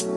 [0.00, 0.08] It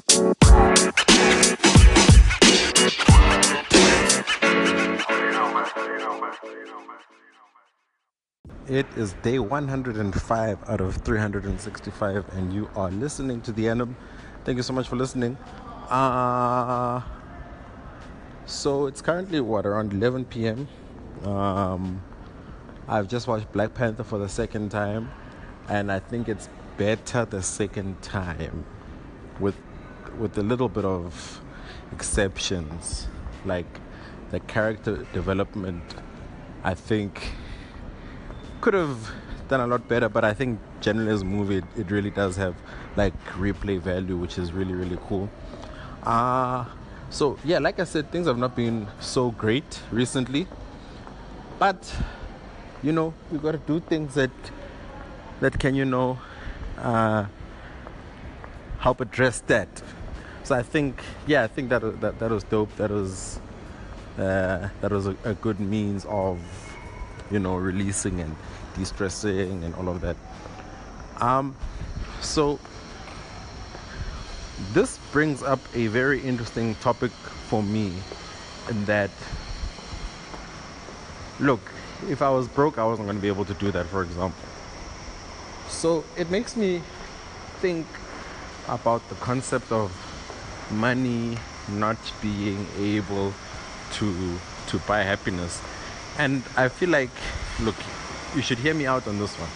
[8.95, 13.97] is day 105 out of 365, and you are listening to the Anim.
[14.45, 15.37] Thank you so much for listening.
[15.89, 17.01] Uh,
[18.45, 20.69] so it's currently what around 11 p.m.
[21.25, 22.01] Um,
[22.87, 25.11] I've just watched Black Panther for the second time,
[25.67, 26.47] and I think it's
[26.77, 28.63] better the second time,
[29.41, 29.57] with
[30.17, 31.41] with a little bit of
[31.91, 33.07] exceptions,
[33.45, 33.65] like
[34.31, 35.83] the character development.
[36.63, 37.31] I think
[38.61, 39.11] could have
[39.49, 42.37] done a lot better, but I think generally as a movie, it, it really does
[42.37, 42.55] have
[42.95, 45.29] like replay value, which is really really cool.
[46.03, 46.65] Uh
[47.09, 50.47] so yeah, like I said, things have not been so great recently,
[51.59, 51.95] but
[52.81, 54.31] you know we got to do things that
[55.39, 56.17] that can you know
[56.79, 57.25] uh,
[58.83, 59.69] help address that.
[60.43, 62.75] So I think yeah, I think that that that was dope.
[62.75, 63.39] That was
[64.17, 66.39] uh, that was a, a good means of
[67.31, 68.35] you know releasing and
[68.75, 70.15] de-stressing and all of that
[71.21, 71.55] um
[72.21, 72.59] so
[74.73, 77.11] this brings up a very interesting topic
[77.49, 77.93] for me
[78.69, 79.11] in that
[81.39, 81.61] look
[82.09, 84.47] if i was broke i wasn't going to be able to do that for example
[85.67, 86.81] so it makes me
[87.59, 87.87] think
[88.67, 89.91] about the concept of
[90.71, 91.37] money
[91.69, 93.33] not being able
[93.93, 95.61] to to buy happiness
[96.17, 97.09] and I feel like,
[97.61, 97.75] look,
[98.35, 99.49] you should hear me out on this one.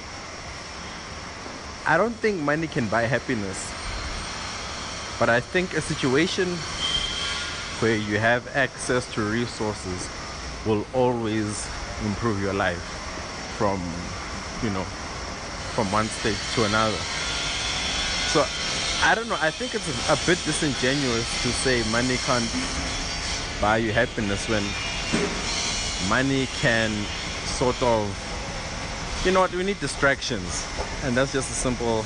[1.86, 3.72] I don't think money can buy happiness.
[5.20, 6.48] But I think a situation
[7.80, 10.10] where you have access to resources
[10.66, 11.68] will always
[12.06, 12.82] improve your life
[13.58, 13.82] from,
[14.64, 14.84] you know,
[15.74, 16.98] from one stage to another.
[18.34, 18.46] So
[19.04, 19.38] I don't know.
[19.40, 22.50] I think it's a, bit disingenuous to say money can't
[23.62, 24.64] buy you happiness when
[26.10, 26.90] money can
[27.46, 28.10] sort of
[29.24, 30.68] you know what we need distractions.
[31.04, 32.04] And that's just a simple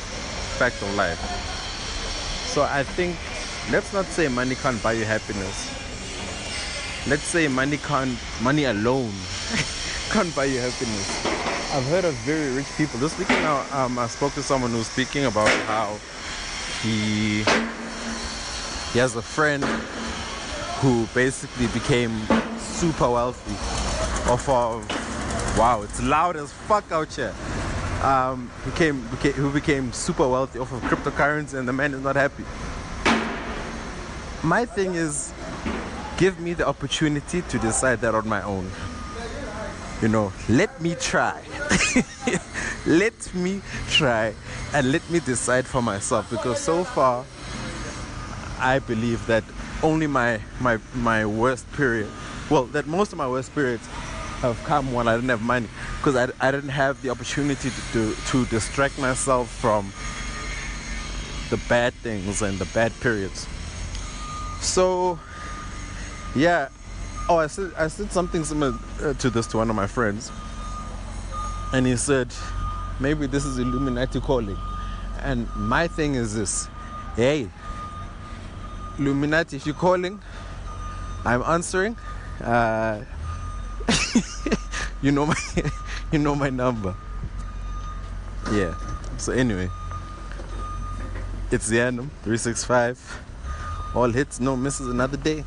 [0.59, 1.19] fact of life.
[2.51, 3.15] So i think
[3.71, 5.71] let's not say money can't buy you happiness.
[7.07, 9.13] Let's say money can't money alone
[10.11, 11.07] can't buy you happiness.
[11.73, 12.99] I've heard of very rich people.
[12.99, 15.97] This weekend now um, i spoke to someone who's speaking about how
[16.81, 17.43] he
[18.91, 19.63] he has a friend
[20.81, 22.11] who basically became
[22.57, 23.53] super wealthy
[24.29, 27.33] off of wow it's loud as fuck out here.
[28.01, 32.15] Um, became, became who became super wealthy off of cryptocurrency and the man is not
[32.15, 32.43] happy.
[34.43, 35.31] My thing is
[36.17, 38.71] give me the opportunity to decide that on my own.
[40.01, 41.43] You know let me try.
[42.87, 44.33] Let me try
[44.73, 47.25] and let me decide for myself because so far
[48.59, 49.43] i believe that
[49.83, 52.09] only my my my worst period
[52.49, 53.87] well that most of my worst periods
[54.41, 55.67] have come when I didn't have money
[55.97, 59.93] because I, I didn't have the opportunity to, to, to distract myself from
[61.51, 63.47] the bad things and the bad periods.
[64.61, 65.19] So,
[66.35, 66.69] yeah.
[67.29, 70.31] Oh, I said I said something similar uh, to this to one of my friends,
[71.71, 72.33] and he said,
[73.01, 74.57] maybe this is Illuminati calling.
[75.23, 76.69] And my thing is this:
[77.15, 77.49] Hey,
[78.97, 80.21] Illuminati, if you're calling,
[81.25, 81.97] I'm answering.
[82.41, 83.03] Uh,
[85.01, 85.35] you know my
[86.11, 86.95] you know my number.
[88.51, 88.75] Yeah.
[89.17, 89.69] So anyway,
[91.51, 93.19] it's the Anim 365.
[93.93, 95.43] All hits, no misses, another day.